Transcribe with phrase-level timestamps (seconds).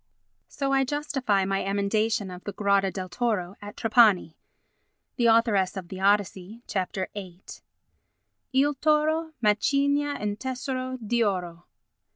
[0.47, 4.33] So I justify my emendation of the "grotta del toro" at Trapani.
[5.17, 6.95] [The Authoress of the Odyssey, Chap.
[7.13, 7.43] VIII.]
[8.51, 11.65] "Il toro macigna un tesoro di oro."